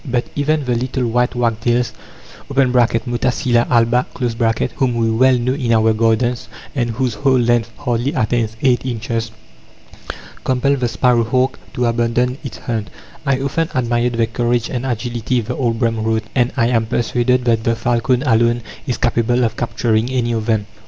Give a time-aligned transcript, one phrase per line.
[0.03, 1.93] But even the little white wagtails
[2.49, 4.07] (Motacilla alba),
[4.77, 9.29] whom we well know in our gardens and whose whole length hardly attains eight inches,
[10.43, 12.89] compel the sparrow hawk to abandon its hunt.
[13.27, 17.45] "I often admired their courage and agility," the old Brehm wrote, "and I am persuaded
[17.45, 20.65] that the falcon alone is capable of capturing any of them....